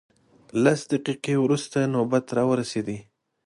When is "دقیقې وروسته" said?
0.91-1.77